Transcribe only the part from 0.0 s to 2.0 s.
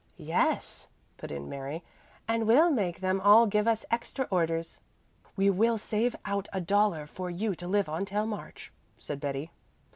"Yes," put in Mary,